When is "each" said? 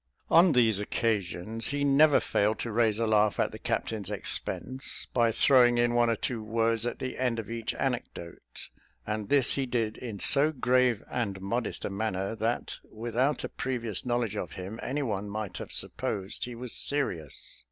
7.51-7.75